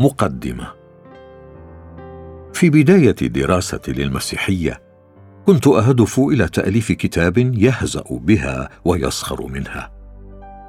مقدمة. 0.00 0.66
في 2.52 2.70
بداية 2.70 3.16
دراستي 3.20 3.92
للمسيحية 3.92 4.80
كنت 5.46 5.66
أهدف 5.66 6.20
إلى 6.20 6.48
تأليف 6.48 6.92
كتاب 6.92 7.38
يهزأ 7.38 8.04
بها 8.10 8.68
ويسخر 8.84 9.46
منها. 9.46 9.92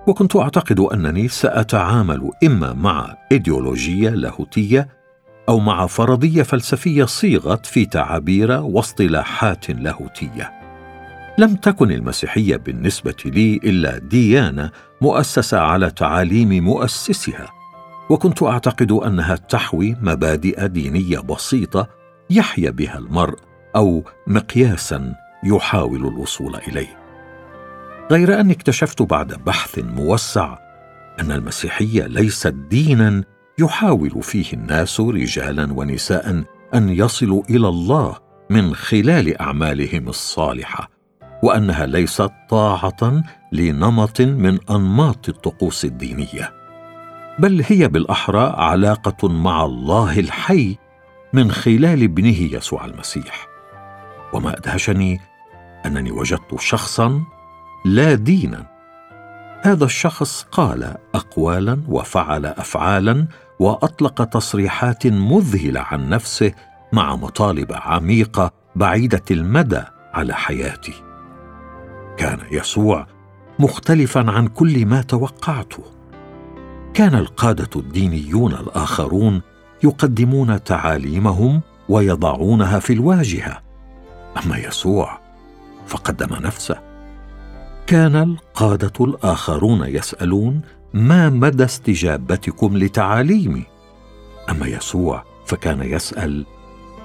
وكنت 0.07 0.35
أعتقد 0.35 0.79
أنني 0.79 1.27
سأتعامل 1.27 2.31
إما 2.43 2.73
مع 2.73 3.17
إيديولوجية 3.31 4.09
لاهوتية 4.09 4.87
أو 5.49 5.59
مع 5.59 5.87
فرضية 5.87 6.43
فلسفية 6.43 7.05
صيغت 7.05 7.65
في 7.65 7.85
تعابير 7.85 8.51
واصطلاحات 8.51 9.69
لاهوتية. 9.69 10.51
لم 11.37 11.55
تكن 11.55 11.91
المسيحية 11.91 12.57
بالنسبة 12.57 13.15
لي 13.25 13.55
إلا 13.63 13.97
ديانة 13.97 14.71
مؤسسة 15.01 15.59
على 15.59 15.91
تعاليم 15.91 16.63
مؤسسها. 16.63 17.60
وكنت 18.11 18.43
أعتقد 18.43 18.91
أنها 18.91 19.35
تحوي 19.35 19.97
مبادئ 20.01 20.67
دينية 20.67 21.19
بسيطة 21.19 21.87
يحيا 22.29 22.69
بها 22.69 22.97
المرء 22.97 23.37
أو 23.75 24.03
مقياسا 24.27 25.15
يحاول 25.43 26.07
الوصول 26.07 26.55
إليه. 26.55 26.97
غير 28.11 28.39
أني 28.39 28.53
اكتشفت 28.53 29.01
بعد 29.01 29.33
بحث 29.33 29.79
موسع 29.79 30.57
أن 31.19 31.31
المسيحية 31.31 32.07
ليست 32.07 32.53
دينا 32.69 33.23
يحاول 33.59 34.23
فيه 34.23 34.53
الناس 34.53 34.99
رجالا 34.99 35.73
ونساء 35.73 36.43
أن 36.73 36.89
يصلوا 36.89 37.43
إلى 37.49 37.67
الله 37.67 38.17
من 38.49 38.75
خلال 38.75 39.41
أعمالهم 39.41 40.09
الصالحة 40.09 40.89
وأنها 41.43 41.85
ليست 41.85 42.31
طاعة 42.49 43.23
لنمط 43.51 44.21
من 44.21 44.59
أنماط 44.69 45.29
الطقوس 45.29 45.85
الدينية. 45.85 46.60
بل 47.41 47.63
هي 47.67 47.87
بالأحرى 47.87 48.53
علاقة 48.57 49.27
مع 49.27 49.65
الله 49.65 50.19
الحي 50.19 50.77
من 51.33 51.51
خلال 51.51 52.03
ابنه 52.03 52.41
يسوع 52.55 52.85
المسيح. 52.85 53.47
وما 54.33 54.57
أدهشني 54.57 55.19
أنني 55.85 56.11
وجدت 56.11 56.59
شخصا 56.59 57.23
لا 57.85 58.13
دينا. 58.15 58.65
هذا 59.61 59.85
الشخص 59.85 60.43
قال 60.51 60.95
اقوالا 61.15 61.81
وفعل 61.87 62.45
افعالا 62.45 63.27
وأطلق 63.59 64.23
تصريحات 64.23 65.07
مذهلة 65.07 65.79
عن 65.79 66.09
نفسه 66.09 66.51
مع 66.93 67.15
مطالب 67.15 67.73
عميقة 67.73 68.51
بعيدة 68.75 69.25
المدى 69.31 69.81
على 70.13 70.33
حياتي. 70.33 70.93
كان 72.17 72.39
يسوع 72.51 73.07
مختلفا 73.59 74.31
عن 74.31 74.47
كل 74.47 74.85
ما 74.85 75.01
توقعته. 75.01 76.00
كان 76.93 77.15
القادة 77.15 77.69
الدينيون 77.75 78.53
الآخرون 78.53 79.41
يقدمون 79.83 80.63
تعاليمهم 80.63 81.61
ويضعونها 81.89 82.79
في 82.79 82.93
الواجهة. 82.93 83.61
أما 84.45 84.57
يسوع 84.57 85.19
فقدم 85.87 86.35
نفسه. 86.35 86.79
كان 87.87 88.15
القادة 88.15 89.05
الآخرون 89.05 89.83
يسألون 89.85 90.61
ما 90.93 91.29
مدى 91.29 91.63
استجابتكم 91.63 92.77
لتعاليمي؟ 92.77 93.63
أما 94.49 94.67
يسوع 94.67 95.23
فكان 95.45 95.81
يسأل 95.81 96.45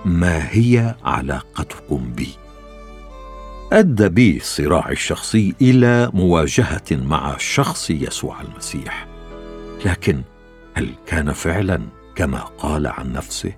ما 0.05 0.49
هي 0.51 0.95
علاقتكم 1.05 2.13
بي؟ 2.17 2.29
أدى 3.73 4.09
بي 4.09 4.41
صراعي 4.41 4.93
الشخصي 4.93 5.55
إلى 5.61 6.11
مواجهة 6.15 6.83
مع 6.93 7.37
شخص 7.39 7.91
يسوع 7.91 8.41
المسيح. 8.41 9.16
لكن 9.85 10.23
هل 10.75 10.95
كان 11.07 11.33
فعلا 11.33 11.81
كما 12.15 12.39
قال 12.39 12.87
عن 12.87 13.13
نفسه؟ 13.13 13.53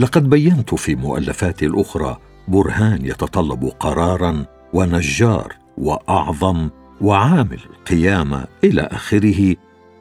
لقد 0.00 0.30
بينت 0.30 0.74
في 0.74 0.94
مؤلفاتي 0.94 1.66
الأخرى 1.66 2.18
برهان 2.48 3.04
يتطلب 3.04 3.64
قرارا 3.64 4.44
ونجار 4.72 5.56
وأعظم 5.78 6.70
وعامل 7.00 7.58
القيامه 7.70 8.46
إلى 8.64 8.82
آخره 8.82 9.56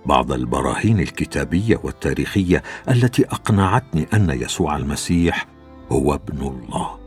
بعض 0.06 0.32
البراهين 0.32 1.00
الكتابية 1.00 1.80
والتاريخية 1.84 2.64
التي 2.90 3.26
أقنعتني 3.26 4.08
أن 4.14 4.30
يسوع 4.30 4.78
المسيح 4.78 5.46
هو 5.92 6.14
ابن 6.14 6.38
الله. 6.48 7.00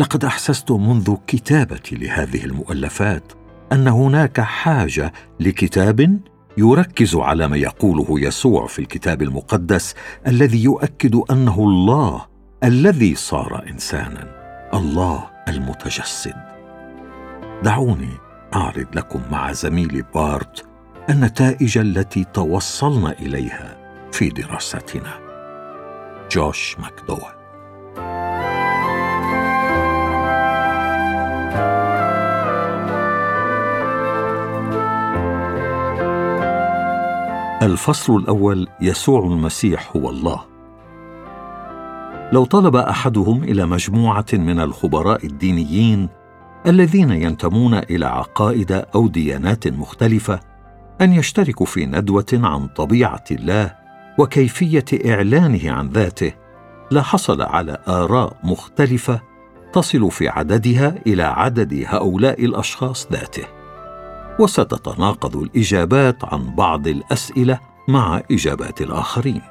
لقد 0.00 0.24
أحسست 0.24 0.70
منذ 0.70 1.16
كتابتي 1.26 1.96
لهذه 1.96 2.44
المؤلفات 2.44 3.32
أن 3.72 3.88
هناك 3.88 4.40
حاجة 4.40 5.12
لكتاب 5.40 6.20
يركز 6.60 7.16
على 7.16 7.48
ما 7.48 7.56
يقوله 7.56 8.20
يسوع 8.20 8.66
في 8.66 8.78
الكتاب 8.78 9.22
المقدس 9.22 9.94
الذي 10.26 10.62
يؤكد 10.64 11.20
أنه 11.30 11.58
الله 11.58 12.26
الذي 12.64 13.14
صار 13.14 13.64
إنسانا 13.70 14.40
الله 14.74 15.30
المتجسد. 15.48 16.34
دعوني 17.62 18.14
أعرض 18.54 18.86
لكم 18.94 19.22
مع 19.30 19.52
زميلي 19.52 20.04
بارت 20.14 20.64
النتائج 21.10 21.78
التي 21.78 22.24
توصلنا 22.24 23.12
إليها 23.12 23.76
في 24.12 24.28
دراستنا. 24.28 25.20
جوش 26.32 26.76
ماكدوال 26.78 27.39
الفصل 37.62 38.16
الأول 38.16 38.68
يسوع 38.80 39.24
المسيح 39.26 39.96
هو 39.96 40.10
الله. 40.10 40.40
لو 42.32 42.44
طلب 42.44 42.76
أحدهم 42.76 43.44
إلى 43.44 43.66
مجموعة 43.66 44.26
من 44.32 44.60
الخبراء 44.60 45.26
الدينيين 45.26 46.08
الذين 46.66 47.10
ينتمون 47.10 47.74
إلى 47.74 48.06
عقائد 48.06 48.72
أو 48.72 49.08
ديانات 49.08 49.68
مختلفة 49.68 50.40
أن 51.00 51.12
يشتركوا 51.12 51.66
في 51.66 51.86
ندوة 51.86 52.26
عن 52.32 52.66
طبيعة 52.66 53.24
الله 53.30 53.74
وكيفية 54.18 54.84
إعلانه 55.06 55.72
عن 55.72 55.88
ذاته 55.88 56.32
لحصل 56.92 57.42
على 57.42 57.78
آراء 57.88 58.36
مختلفة 58.44 59.20
تصل 59.72 60.10
في 60.10 60.28
عددها 60.28 60.94
إلى 61.06 61.22
عدد 61.22 61.84
هؤلاء 61.86 62.44
الأشخاص 62.44 63.08
ذاته. 63.12 63.59
وستتناقض 64.40 65.36
الإجابات 65.36 66.24
عن 66.24 66.54
بعض 66.54 66.86
الأسئلة 66.88 67.60
مع 67.88 68.22
إجابات 68.30 68.80
الآخرين. 68.80 69.42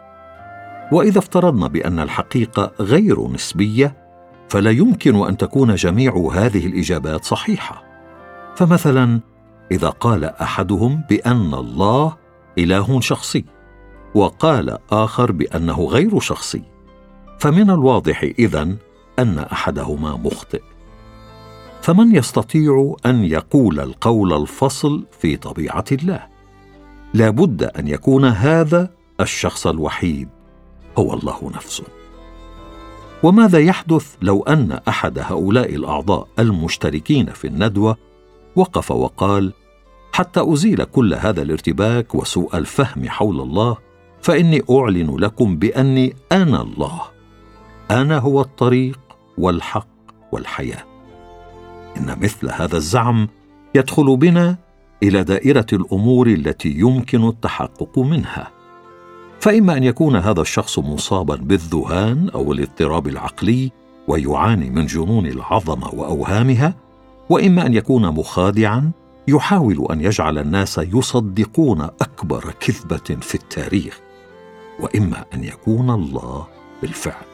وإذا 0.91 1.19
افترضنا 1.19 1.67
بأن 1.67 1.99
الحقيقة 1.99 2.71
غير 2.79 3.27
نسبية 3.27 3.97
فلا 4.49 4.71
يمكن 4.71 5.27
أن 5.27 5.37
تكون 5.37 5.75
جميع 5.75 6.31
هذه 6.33 6.67
الإجابات 6.67 7.25
صحيحة. 7.25 7.83
فمثلا 8.55 9.19
إذا 9.71 9.89
قال 9.89 10.25
أحدهم 10.25 11.03
بأن 11.09 11.53
الله 11.53 12.17
إله 12.57 12.99
شخصي 12.99 13.45
وقال 14.15 14.77
آخر 14.91 15.31
بأنه 15.31 15.85
غير 15.85 16.19
شخصي 16.19 16.63
فمن 17.39 17.69
الواضح 17.69 18.23
إذن 18.39 18.77
أن 19.19 19.39
أحدهما 19.39 20.17
مخطئ. 20.17 20.68
فمن 21.81 22.15
يستطيع 22.15 22.95
أن 23.05 23.23
يقول 23.23 23.79
القول 23.79 24.33
الفصل 24.33 25.05
في 25.19 25.37
طبيعة 25.37 25.85
الله. 25.91 26.27
لا 27.13 27.29
بد 27.29 27.63
أن 27.63 27.87
يكون 27.87 28.25
هذا 28.25 28.91
الشخص 29.21 29.67
الوحيد 29.67 30.29
هو 30.97 31.13
الله 31.13 31.51
نفسه. 31.55 31.83
وماذا 33.23 33.59
يحدث 33.59 34.15
لو 34.21 34.43
أن 34.43 34.79
أحد 34.87 35.19
هؤلاء 35.19 35.75
الأعضاء 35.75 36.27
المشتركين 36.39 37.25
في 37.25 37.47
الندوة 37.47 37.97
وقف 38.55 38.91
وقال 38.91 39.53
حتى 40.11 40.53
أزيل 40.53 40.83
كل 40.83 41.13
هذا 41.13 41.41
الارتباك 41.41 42.15
وسوء 42.15 42.57
الفهم 42.57 43.09
حول 43.09 43.41
الله 43.41 43.77
فإني 44.21 44.63
أعلن 44.71 45.17
لكم 45.17 45.57
بأني 45.57 46.15
أنا 46.31 46.61
الله. 46.61 47.01
أنا 47.91 48.17
هو 48.17 48.41
الطريق 48.41 48.99
والحق 49.37 49.87
والحياة. 50.31 50.88
إن 51.99 52.17
مثل 52.21 52.51
هذا 52.51 52.77
الزعم 52.77 53.27
يدخل 53.75 54.17
بنا 54.17 54.57
إلى 55.03 55.23
دائرة 55.23 55.65
الأمور 55.73 56.27
التي 56.27 56.69
يمكن 56.69 57.27
التحقق 57.27 57.99
منها. 57.99 58.51
فإما 59.39 59.77
أن 59.77 59.83
يكون 59.83 60.15
هذا 60.15 60.41
الشخص 60.41 60.79
مصابا 60.79 61.35
بالذهان 61.35 62.29
أو 62.29 62.53
الاضطراب 62.53 63.07
العقلي 63.07 63.71
ويعاني 64.07 64.69
من 64.69 64.85
جنون 64.85 65.25
العظمة 65.25 65.87
وأوهامها 65.93 66.73
وإما 67.29 67.65
أن 67.65 67.73
يكون 67.73 68.07
مخادعا 68.07 68.91
يحاول 69.27 69.87
أن 69.91 70.01
يجعل 70.01 70.37
الناس 70.37 70.77
يصدقون 70.77 71.81
أكبر 71.81 72.53
كذبة 72.59 73.21
في 73.21 73.35
التاريخ 73.35 73.99
وإما 74.79 75.25
أن 75.33 75.43
يكون 75.43 75.89
الله 75.89 76.47
بالفعل. 76.81 77.25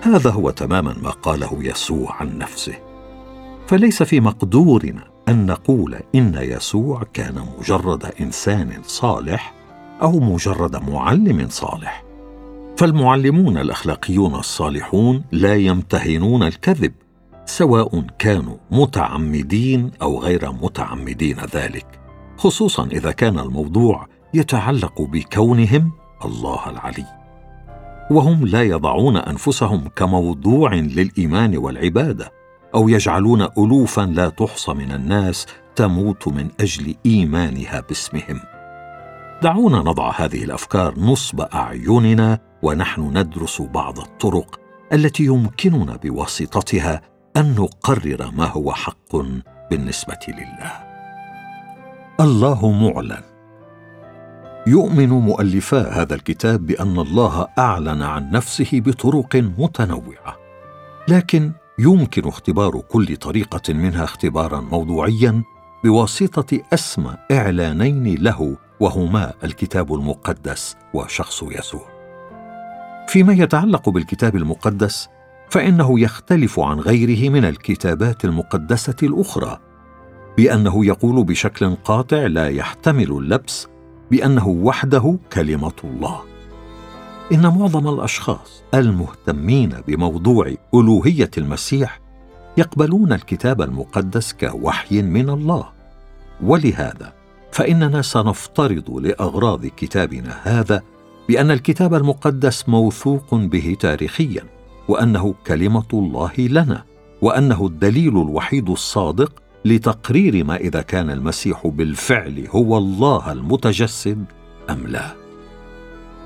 هذا 0.00 0.30
هو 0.30 0.50
تماما 0.50 0.96
ما 1.02 1.10
قاله 1.10 1.58
يسوع 1.60 2.14
عن 2.14 2.38
نفسه. 2.38 2.83
فليس 3.66 4.02
في 4.02 4.20
مقدورنا 4.20 5.04
أن 5.28 5.46
نقول 5.46 5.96
إن 6.14 6.34
يسوع 6.40 7.02
كان 7.12 7.44
مجرد 7.58 8.04
إنسان 8.20 8.72
صالح 8.86 9.54
أو 10.02 10.20
مجرد 10.20 10.90
معلم 10.90 11.46
صالح. 11.48 12.04
فالمعلمون 12.76 13.58
الأخلاقيون 13.58 14.34
الصالحون 14.34 15.24
لا 15.32 15.54
يمتهنون 15.54 16.42
الكذب 16.42 16.92
سواء 17.46 18.04
كانوا 18.18 18.56
متعمدين 18.70 19.90
أو 20.02 20.20
غير 20.20 20.52
متعمدين 20.52 21.36
ذلك 21.54 21.86
خصوصا 22.36 22.86
إذا 22.86 23.10
كان 23.10 23.38
الموضوع 23.38 24.06
يتعلق 24.34 25.02
بكونهم 25.02 25.92
الله 26.24 26.70
العلي. 26.70 27.06
وهم 28.10 28.46
لا 28.46 28.62
يضعون 28.62 29.16
أنفسهم 29.16 29.88
كموضوع 29.88 30.74
للإيمان 30.74 31.56
والعبادة 31.56 32.43
أو 32.74 32.88
يجعلون 32.88 33.48
الوفا 33.58 34.00
لا 34.00 34.28
تحصى 34.28 34.72
من 34.72 34.92
الناس 34.92 35.46
تموت 35.76 36.28
من 36.28 36.48
أجل 36.60 36.94
إيمانها 37.06 37.80
باسمهم. 37.80 38.40
دعونا 39.42 39.78
نضع 39.78 40.12
هذه 40.16 40.44
الأفكار 40.44 40.98
نصب 40.98 41.40
أعيننا 41.40 42.38
ونحن 42.62 43.18
ندرس 43.18 43.62
بعض 43.62 43.98
الطرق 43.98 44.60
التي 44.92 45.24
يمكننا 45.24 45.96
بواسطتها 45.96 47.02
أن 47.36 47.54
نقرر 47.54 48.30
ما 48.36 48.46
هو 48.46 48.72
حق 48.72 49.16
بالنسبة 49.70 50.18
لله. 50.28 50.72
الله 52.20 52.70
معلن. 52.70 53.22
يؤمن 54.66 55.08
مؤلفا 55.08 56.02
هذا 56.02 56.14
الكتاب 56.14 56.66
بأن 56.66 56.98
الله 56.98 57.48
أعلن 57.58 58.02
عن 58.02 58.30
نفسه 58.30 58.68
بطرق 58.72 59.36
متنوعة. 59.36 60.36
لكن 61.08 61.52
يمكن 61.78 62.28
اختبار 62.28 62.80
كل 62.80 63.16
طريقة 63.16 63.74
منها 63.74 64.04
اختبارا 64.04 64.60
موضوعيا 64.60 65.42
بواسطة 65.84 66.60
أسمى 66.72 67.16
إعلانين 67.32 68.22
له 68.22 68.56
وهما 68.80 69.32
الكتاب 69.44 69.94
المقدس 69.94 70.76
وشخص 70.94 71.42
يسوع. 71.42 71.94
فيما 73.08 73.32
يتعلق 73.32 73.88
بالكتاب 73.88 74.36
المقدس 74.36 75.08
فإنه 75.50 76.00
يختلف 76.00 76.60
عن 76.60 76.80
غيره 76.80 77.30
من 77.30 77.44
الكتابات 77.44 78.24
المقدسة 78.24 78.96
الأخرى 79.02 79.58
بأنه 80.36 80.86
يقول 80.86 81.24
بشكل 81.24 81.74
قاطع 81.74 82.26
لا 82.26 82.48
يحتمل 82.48 83.10
اللبس 83.10 83.68
بأنه 84.10 84.48
وحده 84.48 85.18
كلمة 85.32 85.72
الله. 85.84 86.33
إن 87.32 87.42
معظم 87.42 87.88
الأشخاص 87.88 88.62
المهتمين 88.74 89.74
بموضوع 89.88 90.54
ألوهية 90.74 91.30
المسيح 91.38 92.00
يقبلون 92.56 93.12
الكتاب 93.12 93.62
المقدس 93.62 94.32
كوحي 94.32 95.02
من 95.02 95.30
الله. 95.30 95.68
ولهذا 96.42 97.12
فإننا 97.52 98.02
سنفترض 98.02 98.90
لأغراض 98.90 99.66
كتابنا 99.66 100.40
هذا 100.42 100.82
بأن 101.28 101.50
الكتاب 101.50 101.94
المقدس 101.94 102.68
موثوق 102.68 103.34
به 103.34 103.76
تاريخيا 103.80 104.44
وأنه 104.88 105.34
كلمة 105.46 105.88
الله 105.92 106.32
لنا 106.38 106.84
وأنه 107.22 107.66
الدليل 107.66 108.08
الوحيد 108.08 108.70
الصادق 108.70 109.42
لتقرير 109.64 110.44
ما 110.44 110.56
إذا 110.56 110.82
كان 110.82 111.10
المسيح 111.10 111.66
بالفعل 111.66 112.46
هو 112.50 112.78
الله 112.78 113.32
المتجسد 113.32 114.24
أم 114.70 114.86
لا. 114.86 115.23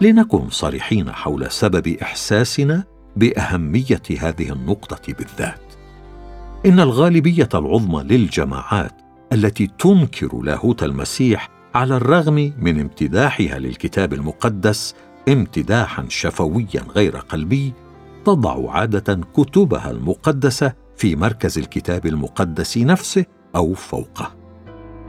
لنكن 0.00 0.50
صريحين 0.50 1.12
حول 1.12 1.50
سبب 1.50 1.88
إحساسنا 2.02 2.84
بأهمية 3.16 4.02
هذه 4.18 4.52
النقطة 4.52 5.12
بالذات. 5.12 5.60
إن 6.66 6.80
الغالبية 6.80 7.48
العظمى 7.54 8.02
للجماعات 8.02 8.92
التي 9.32 9.70
تنكر 9.78 10.40
لاهوت 10.42 10.82
المسيح 10.82 11.48
على 11.74 11.96
الرغم 11.96 12.52
من 12.58 12.80
امتداحها 12.80 13.58
للكتاب 13.58 14.12
المقدس 14.12 14.94
امتداحا 15.28 16.06
شفويا 16.08 16.82
غير 16.94 17.16
قلبي 17.16 17.72
تضع 18.24 18.72
عادة 18.72 19.20
كتبها 19.36 19.90
المقدسة 19.90 20.72
في 20.96 21.16
مركز 21.16 21.58
الكتاب 21.58 22.06
المقدس 22.06 22.78
نفسه 22.78 23.24
أو 23.56 23.74
فوقه. 23.74 24.34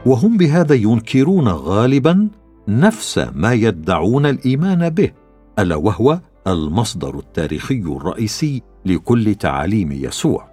وهم 0.06 0.36
بهذا 0.36 0.74
ينكرون 0.74 1.48
غالبا 1.48 2.28
نفس 2.70 3.18
ما 3.34 3.52
يدعون 3.52 4.26
الإيمان 4.26 4.88
به 4.88 5.10
ألا 5.58 5.76
وهو 5.76 6.20
المصدر 6.46 7.18
التاريخي 7.18 7.80
الرئيسي 7.80 8.62
لكل 8.86 9.34
تعاليم 9.34 9.92
يسوع 9.92 10.48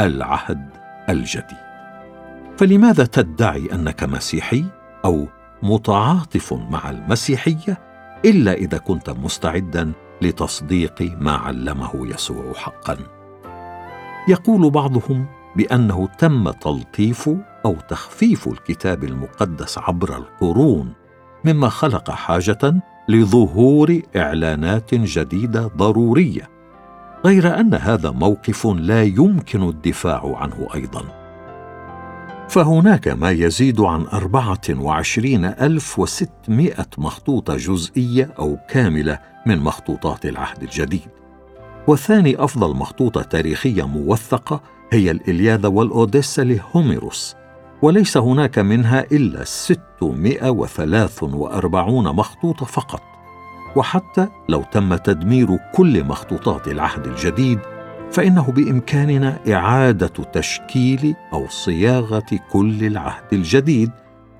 العهد 0.00 0.70
الجديد. 1.08 1.66
فلماذا 2.58 3.04
تدعي 3.04 3.66
أنك 3.72 4.04
مسيحي 4.04 4.64
أو 5.04 5.26
متعاطف 5.62 6.52
مع 6.52 6.90
المسيحية 6.90 7.78
إلا 8.24 8.52
إذا 8.52 8.78
كنت 8.78 9.10
مستعدا 9.10 9.92
لتصديق 10.22 11.16
ما 11.20 11.32
علمه 11.32 11.90
يسوع 11.94 12.52
حقا؟ 12.54 12.96
يقول 14.28 14.70
بعضهم 14.70 15.26
بأنه 15.56 16.08
تم 16.18 16.50
تلطيف 16.50 17.30
أو 17.64 17.76
تخفيف 17.88 18.48
الكتاب 18.48 19.04
المقدس 19.04 19.78
عبر 19.78 20.16
القرون 20.16 21.05
مما 21.46 21.68
خلق 21.68 22.10
حاجة 22.10 22.74
لظهور 23.08 24.00
إعلانات 24.16 24.94
جديدة 24.94 25.66
ضرورية 25.66 26.48
غير 27.24 27.60
أن 27.60 27.74
هذا 27.74 28.10
موقف 28.10 28.66
لا 28.66 29.02
يمكن 29.02 29.68
الدفاع 29.68 30.36
عنه 30.36 30.68
أيضا. 30.74 31.02
فهناك 32.48 33.08
ما 33.08 33.30
يزيد 33.30 33.80
عن 33.80 34.06
أربعة 34.06 34.60
وعشرين 34.70 35.44
ألف 35.44 35.98
وستمائة 35.98 36.86
مخطوطة 36.98 37.56
جزئية 37.56 38.30
أو 38.38 38.58
كاملة 38.68 39.18
من 39.46 39.58
مخطوطات 39.58 40.26
العهد 40.26 40.62
الجديد. 40.62 41.08
وثاني 41.88 42.44
أفضل 42.44 42.76
مخطوطة 42.76 43.22
تاريخية 43.22 43.86
موثقة 43.86 44.60
هي 44.92 45.10
الإلياذة 45.10 45.68
والأوديسا 45.68 46.42
لهوميروس 46.42 47.36
وليس 47.82 48.16
هناك 48.16 48.58
منها 48.58 49.06
إلا 49.12 49.44
643 49.44 52.04
مخطوطة 52.04 52.66
فقط. 52.66 53.02
وحتى 53.76 54.28
لو 54.48 54.64
تم 54.72 54.94
تدمير 54.94 55.58
كل 55.74 56.04
مخطوطات 56.04 56.68
العهد 56.68 57.06
الجديد 57.06 57.58
فإنه 58.12 58.52
بإمكاننا 58.52 59.38
إعادة 59.54 60.24
تشكيل 60.32 61.14
أو 61.32 61.48
صياغة 61.48 62.26
كل 62.50 62.84
العهد 62.84 63.24
الجديد 63.32 63.90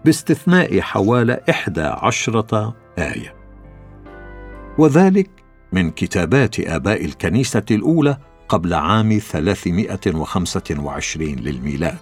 باستثناء 0.04 0.80
حوالي 0.80 1.40
إحدى 1.50 1.82
عشرة 1.82 2.74
آية. 2.98 3.34
وذلك 4.78 5.30
من 5.72 5.90
كتابات 5.90 6.60
آباء 6.60 7.04
الكنيسة 7.04 7.64
الأولى 7.70 8.16
قبل 8.48 8.74
عام 8.74 9.18
325 9.18 11.34
للميلاد. 11.34 11.98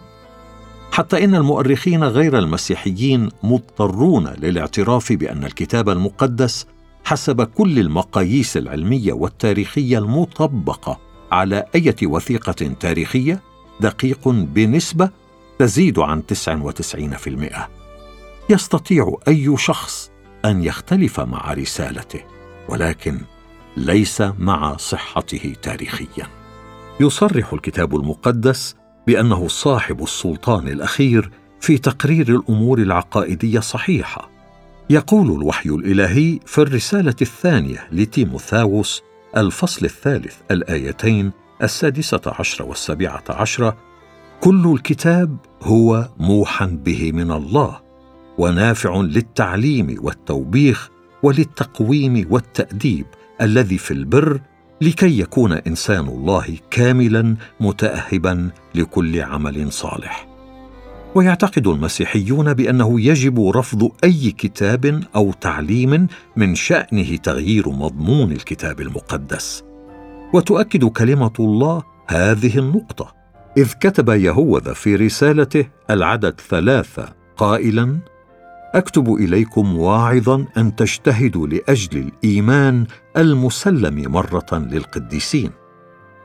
حتى 0.95 1.25
إن 1.25 1.35
المؤرخين 1.35 2.05
غير 2.05 2.39
المسيحيين 2.39 3.29
مضطرون 3.43 4.29
للاعتراف 4.29 5.13
بأن 5.13 5.45
الكتاب 5.45 5.89
المقدس 5.89 6.67
حسب 7.05 7.43
كل 7.43 7.79
المقاييس 7.79 8.57
العلمية 8.57 9.13
والتاريخية 9.13 9.99
المطبقة 9.99 11.01
على 11.33 11.65
أي 11.75 11.95
وثيقة 12.03 12.75
تاريخية 12.81 13.41
دقيق 13.81 14.29
بنسبة 14.29 15.11
تزيد 15.59 15.99
عن 15.99 16.23
99%. 16.23 17.69
يستطيع 18.51 19.17
أي 19.29 19.57
شخص 19.57 20.11
أن 20.45 20.65
يختلف 20.65 21.21
مع 21.21 21.53
رسالته، 21.53 22.21
ولكن 22.69 23.21
ليس 23.77 24.23
مع 24.39 24.77
صحته 24.77 25.55
تاريخيا. 25.63 26.27
يصرح 27.01 27.53
الكتاب 27.53 27.97
المقدس 27.97 28.77
بأنه 29.07 29.49
صاحب 29.49 30.03
السلطان 30.03 30.69
الأخير 30.69 31.31
في 31.61 31.79
تقرير 31.79 32.29
الأمور 32.29 32.79
العقائدية 32.79 33.59
الصحيحة. 33.59 34.31
يقول 34.91 35.31
الوحي 35.31 35.71
الإلهي 35.71 36.39
في 36.47 36.59
الرسالة 36.59 37.15
الثانية 37.23 37.89
لتيموثاوس 37.93 39.03
الفصل 39.37 39.87
الثالث 39.87 40.37
الآيتين 40.51 41.33
السادسة 41.63 42.21
عشرة 42.27 42.65
والسابعة 42.65 43.25
عشرة 43.29 43.77
كل 44.41 44.73
الكتاب 44.75 45.37
هو 45.63 46.09
موحى 46.19 46.67
به 46.67 47.13
من 47.13 47.31
الله 47.31 47.81
ونافع 48.39 48.97
للتعليم 48.97 49.97
والتوبيخ 50.01 50.91
وللتقويم 51.23 52.27
والتأديب 52.31 53.07
الذي 53.41 53.79
في 53.79 53.91
البر 53.91 54.41
لكي 54.81 55.21
يكون 55.21 55.53
إنسان 55.53 56.09
الله 56.09 56.59
كاملا 56.71 57.37
متأهبا 57.61 58.51
لكل 58.75 59.21
عمل 59.21 59.73
صالح. 59.73 60.29
ويعتقد 61.15 61.67
المسيحيون 61.67 62.55
بأنه 62.55 63.01
يجب 63.01 63.49
رفض 63.49 63.91
أي 64.05 64.31
كتاب 64.31 65.03
أو 65.17 65.33
تعليم 65.33 66.07
من 66.37 66.55
شأنه 66.55 67.17
تغيير 67.17 67.69
مضمون 67.69 68.33
الكتاب 68.33 68.81
المقدس. 68.81 69.65
وتؤكد 70.33 70.85
كلمة 70.85 71.33
الله 71.41 71.83
هذه 72.07 72.59
النقطة. 72.59 73.15
إذ 73.57 73.73
كتب 73.73 74.09
يهوذا 74.09 74.73
في 74.73 74.97
رسالته 74.97 75.67
العدد 75.91 76.41
ثلاثة 76.51 77.09
قائلا 77.37 77.99
أكتب 78.75 79.15
إليكم 79.15 79.77
واعظا 79.77 80.47
أن 80.57 80.77
تجتهدوا 80.77 81.47
لأجل 81.47 81.99
الإيمان 81.99 82.87
المسلم 83.17 84.13
مرة 84.13 84.47
للقديسين. 84.53 85.51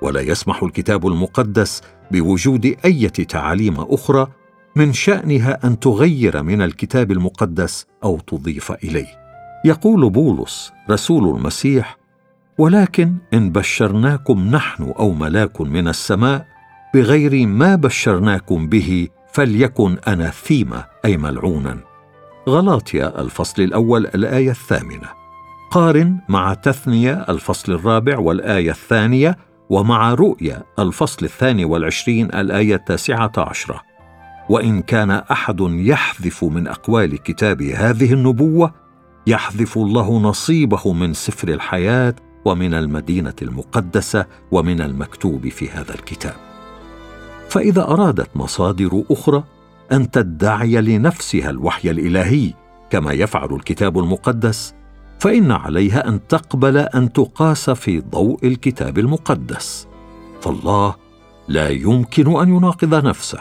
ولا 0.02 0.22
يسمح 0.22 0.64
الكتاب 0.64 1.08
المقدس 1.08 1.82
بوجود 2.12 2.76
أي 2.86 3.10
تعاليم 3.10 3.76
أخرى 3.80 4.28
من 4.76 4.94
شأنها 4.94 5.68
أن 5.68 5.80
تغير 5.80 6.44
من 6.44 6.62
الكتاب 6.62 7.12
المقدس 7.12 7.86
أو 8.04 8.20
تضيف 8.20 8.72
إليه. 8.72 9.08
يقول 9.66 10.10
بولس 10.10 10.72
رسول 10.90 11.36
المسيح 11.38 11.98
ولكن 12.58 13.14
إن 13.34 13.52
بشرناكم 13.52 14.56
نحن 14.56 14.84
أو 14.84 15.12
ملاك 15.12 15.62
من 15.62 15.88
السماء 15.88 16.48
بغير 16.94 17.48
ما 17.48 17.76
بشرناكم 17.76 18.68
به 18.68 19.08
فليكن 19.34 19.98
أناثيما 20.08 20.86
أي 21.06 21.18
ملعونا. 21.18 21.89
غلاطيا 22.50 23.22
الفصل 23.22 23.62
الأول 23.62 24.06
الآية 24.06 24.52
الثامنة. 24.52 25.10
قارن 25.72 26.18
مع 26.30 26.54
تثنية 26.54 27.26
الفصل 27.30 27.72
الرابع 27.72 28.20
والآية 28.20 28.72
الثانية 28.72 29.38
ومع 29.70 30.14
رؤيا 30.14 30.64
الفصل 30.80 31.26
الثاني 31.26 31.66
والعشرين 31.66 32.26
الآية 32.26 32.76
التاسعة 32.76 33.32
عشرة. 33.38 33.82
وإن 34.50 34.82
كان 34.82 35.12
أحد 35.12 35.58
يحذف 35.62 36.44
من 36.44 36.68
أقوال 36.68 37.24
كتاب 37.24 37.62
هذه 37.62 38.14
النبوة 38.14 38.74
يحذف 39.28 39.78
الله 39.78 40.20
نصيبه 40.20 40.94
من 40.94 41.14
سفر 41.14 41.48
الحياة 41.48 42.16
ومن 42.46 42.74
المدينة 42.74 43.34
المقدسة 43.42 44.26
ومن 44.52 44.82
المكتوب 44.82 45.48
في 45.48 45.70
هذا 45.70 45.96
الكتاب. 45.96 46.36
فإذا 47.50 47.82
أرادت 47.82 48.30
مصادر 48.36 49.04
أخرى 49.12 49.44
أن 49.92 50.12
تدعي 50.12 50.82
لنفسها 50.82 51.50
الوحي 51.50 51.90
الإلهي 51.90 52.54
كما 52.90 53.14
يفعل 53.14 53.54
الكتاب 53.54 54.00
المقدس 54.00 54.74
فإن 55.20 55.52
عليها 55.52 56.08
أن 56.08 56.28
تقبل 56.28 56.78
أن 56.78 57.14
تقاس 57.14 57.70
في 57.70 58.00
ضوء 58.00 58.48
الكتاب 58.48 59.00
المقدس. 59.00 59.88
فالله 60.42 60.96
لا 61.48 61.70
يمكن 61.70 62.40
أن 62.40 62.56
يناقض 62.56 63.06
نفسه 63.06 63.40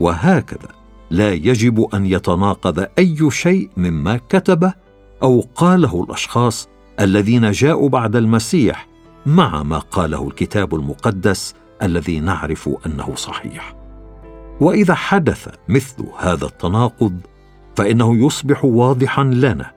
وهكذا 0.00 0.68
لا 1.10 1.32
يجب 1.32 1.86
أن 1.94 2.06
يتناقض 2.06 2.86
أي 2.98 3.30
شيء 3.30 3.70
مما 3.76 4.20
كتبه 4.28 4.74
أو 5.22 5.44
قاله 5.54 6.04
الأشخاص 6.04 6.68
الذين 7.00 7.50
جاءوا 7.50 7.88
بعد 7.88 8.16
المسيح 8.16 8.88
مع 9.26 9.62
ما 9.62 9.78
قاله 9.78 10.28
الكتاب 10.28 10.74
المقدس 10.74 11.54
الذي 11.82 12.20
نعرف 12.20 12.70
أنه 12.86 13.14
صحيح. 13.14 13.79
وإذا 14.60 14.94
حدث 14.94 15.48
مثل 15.68 16.04
هذا 16.18 16.46
التناقض 16.46 17.20
فإنه 17.76 18.26
يصبح 18.26 18.64
واضحا 18.64 19.24
لنا 19.24 19.70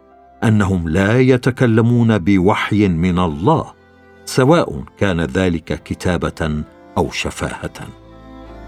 أنهم 0.44 0.90
لا 0.90 1.20
يتكلمون 1.20 2.18
بوحي 2.18 2.88
من 2.88 3.20
الله 3.20 3.74
سواء 4.26 4.84
كان 4.98 5.22
ذلك 5.22 5.84
كتابة 5.84 6.64
أو 6.98 7.12
شفاهة. 7.12 7.88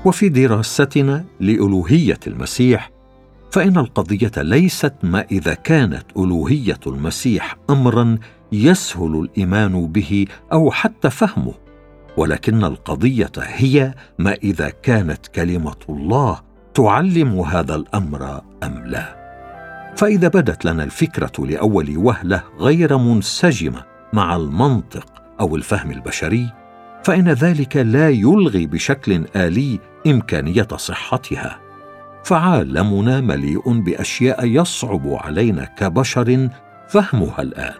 وفي 0.05 0.29
دراستنا 0.29 1.25
لألوهية 1.39 2.19
المسيح 2.27 2.91
فإن 3.51 3.77
القضية 3.77 4.31
ليست 4.37 4.93
ما 5.03 5.25
إذا 5.31 5.53
كانت 5.53 6.03
ألوهية 6.17 6.79
المسيح 6.87 7.57
امرا 7.69 8.17
يسهل 8.51 9.15
الإيمان 9.15 9.87
به 9.87 10.25
أو 10.53 10.71
حتى 10.71 11.09
فهمه. 11.09 11.53
ولكن 12.17 12.63
القضية 12.63 13.31
هي 13.37 13.93
ما 14.19 14.33
إذا 14.33 14.69
كانت 14.69 15.27
كلمة 15.27 15.75
الله 15.89 16.39
تعلم 16.73 17.39
هذا 17.39 17.75
الأمر 17.75 18.41
أم 18.63 18.83
لا. 18.85 19.25
فإذا 19.97 20.27
بدت 20.27 20.65
لنا 20.65 20.83
الفكرة 20.83 21.45
لأول 21.45 21.97
وهلة 21.97 22.43
غير 22.59 22.97
منسجمة 22.97 23.83
مع 24.13 24.35
المنطق 24.35 25.05
أو 25.39 25.55
الفهم 25.55 25.91
البشري 25.91 26.49
فإن 27.03 27.29
ذلك 27.29 27.77
لا 27.77 28.09
يلغي 28.09 28.65
بشكل 28.65 29.25
آلي 29.35 29.79
إمكانية 30.07 30.67
صحتها. 30.75 31.59
فعالمنا 32.23 33.21
مليء 33.21 33.79
بأشياء 33.79 34.45
يصعب 34.45 35.07
علينا 35.07 35.65
كبشر 35.65 36.49
فهمها 36.87 37.41
الآن 37.41 37.73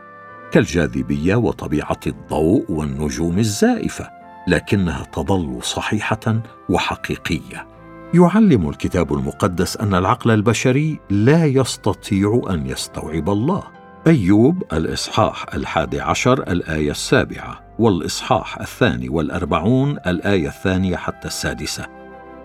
كالجاذبية 0.52 1.36
وطبيعة 1.36 2.00
الضوء 2.08 2.72
والنجوم 2.72 3.40
الزائفة. 3.40 4.10
لكنها 4.48 5.04
تظل 5.04 5.64
صحيحة 5.64 6.42
وحقيقية. 6.70 7.68
يعلم 8.14 8.70
الكتاب 8.70 9.14
المقدس 9.14 9.78
أن 9.78 9.96
العقل 9.96 10.32
البشري 10.32 11.00
لا 11.10 11.46
يستطيع 11.46 12.42
أن 12.50 12.68
يستوعب 12.68 13.30
الله. 13.30 13.64
أيوب 14.08 14.64
الإصحاح 14.74 15.46
الحادي 15.54 16.02
عشر 16.02 16.52
الآية 16.52 16.92
السابعة 16.92 17.62
والإصحاح 17.80 18.60
الثاني 18.60 19.10
والأربعون 19.10 19.98
الآية 20.08 20.48
الثانية 20.48 20.96
حتى 20.96 21.28
السادسة 21.28 21.86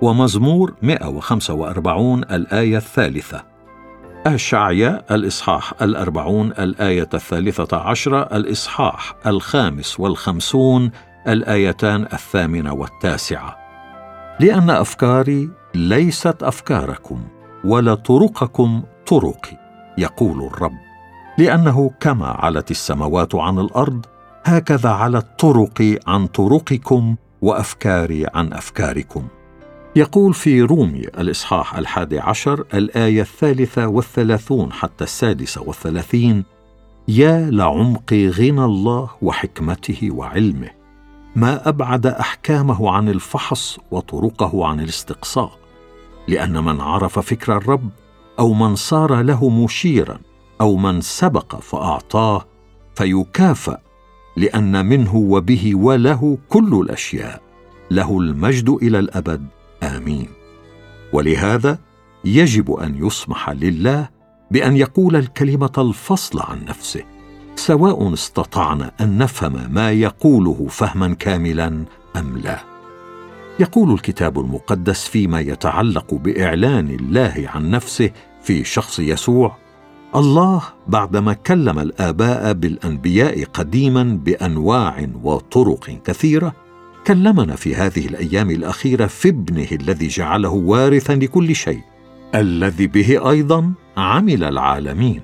ومزمور 0.03 0.75
145 0.83 2.23
الآية 2.23 2.77
الثالثة. 2.77 3.45
أشعيا 4.27 5.05
الإصحاح 5.11 5.83
الأربعون 5.83 6.53
الآية 6.53 7.09
الثالثة 7.15 7.77
عشرة 7.77 8.37
الإصحاح 8.37 9.15
الخامس 9.27 10.01
والخمسون 10.01 10.91
الآيتان 11.29 12.03
الثامنة 12.03 12.73
والتاسعة. 12.73 13.57
لأن 14.41 14.71
أفكاري 14.71 15.51
ليست 15.75 16.43
أفكاركم 16.43 17.21
ولا 17.65 17.95
طرقكم 17.95 18.83
طرقي 19.07 19.57
يقول 19.99 20.47
الرب. 20.47 20.79
لأنه 21.39 21.91
كما 22.01 22.27
علت 22.27 22.71
السماوات 22.71 23.35
عن 23.35 23.59
الأرض 23.59 24.07
هكذا 24.45 24.91
علت 24.91 25.27
طرقي 25.39 25.99
عن 26.07 26.27
طرقكم 26.27 27.17
وأفكاري 27.43 28.27
عن 28.35 28.53
أفكاركم. 28.53 29.29
يقول 29.97 30.35
في 30.35 30.63
رومي 30.63 31.01
الإصحاح 31.01 31.77
الحادي 31.77 32.21
عشر 32.21 32.65
الآية 32.75 33.21
الثالثة 33.21 33.87
والثلاثون 33.87 34.73
حتى 34.73 35.05
السادسة 35.05 35.63
والثلاثين 35.63 36.45
يا 37.09 37.51
لعمق 37.51 38.13
غنى 38.13 38.65
الله 38.65 39.11
وحكمته 39.23 40.09
وعلمه. 40.11 40.80
ما 41.37 41.69
أبعد 41.69 42.07
أحكامه 42.07 42.91
عن 42.91 43.09
الفحص 43.09 43.79
وطرقه 43.91 44.67
عن 44.67 44.81
الاستقصاء 44.81 45.59
لأن 46.29 46.65
من 46.65 46.81
عرف 46.81 47.19
فكر 47.19 47.57
الرب 47.57 47.91
أو 48.39 48.53
من 48.53 48.77
صار 48.77 49.21
له 49.21 49.49
مشيرا 49.49 50.19
أو 50.61 50.77
من 50.77 51.01
سبق 51.01 51.57
فأعطاه 51.57 52.47
فيكافأ 52.95 53.79
لأن 54.37 54.87
منه 54.87 55.17
وبه 55.17 55.75
وله 55.75 56.39
كل 56.49 56.81
الأشياء 56.85 57.43
له 57.91 58.19
المجد 58.19 58.69
إلى 58.69 58.99
الأبد. 58.99 59.47
آمين. 59.83 60.29
ولهذا 61.13 61.79
يجب 62.25 62.73
أن 62.73 63.07
يسمح 63.07 63.51
لله 63.51 64.09
بأن 64.51 64.77
يقول 64.77 65.17
الكلمة 65.17 65.73
الفصل 65.79 66.41
عن 66.41 66.65
نفسه. 66.65 67.03
سواء 67.61 68.13
استطعنا 68.13 68.93
أن 69.01 69.19
نفهم 69.19 69.73
ما 69.73 69.91
يقوله 69.91 70.67
فهما 70.71 71.15
كاملا 71.15 71.85
أم 72.17 72.39
لا. 72.39 72.61
يقول 73.61 73.93
الكتاب 73.93 74.41
المقدس 74.41 75.09
فيما 75.09 75.41
يتعلق 75.41 76.15
بإعلان 76.15 76.91
الله 76.91 77.45
عن 77.55 77.71
نفسه 77.71 78.11
في 78.43 78.65
شخص 78.65 79.01
يسوع 79.01 79.57
الله 80.17 80.63
بعدما 80.87 81.33
كلم 81.33 81.79
الآباء 81.79 82.53
بالأنبياء 82.53 83.45
قديما 83.45 84.03
بأنواع 84.25 85.09
وطرق 85.23 85.99
كثيرة 86.05 86.53
كلمنا 87.07 87.57
في 87.57 87.75
هذه 87.75 88.07
الأيام 88.07 88.51
الأخيرة 88.51 89.07
في 89.07 89.29
ابنه 89.29 89.69
الذي 89.73 90.09
جعله 90.09 90.51
وارثا 90.51 91.13
لكل 91.13 91.55
شيء 91.55 91.81
الذي 92.35 92.87
به 92.87 93.31
أيضا 93.31 93.73
عمل 93.97 94.45
العالمين 94.45 95.21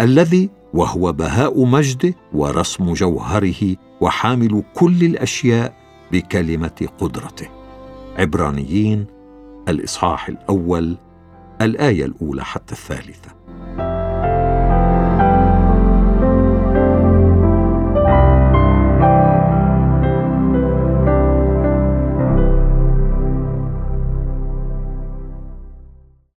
الذي 0.00 0.61
وهو 0.74 1.12
بهاء 1.12 1.64
مجده 1.64 2.14
ورسم 2.32 2.92
جوهره 2.92 3.76
وحامل 4.00 4.62
كل 4.74 5.04
الأشياء 5.04 5.74
بكلمة 6.12 6.88
قدرته. 7.00 7.48
عبرانيين 8.18 9.06
الإصحاح 9.68 10.28
الأول 10.28 10.96
الآية 11.60 12.04
الأولى 12.04 12.44
حتى 12.44 12.72
الثالثة. 12.72 13.30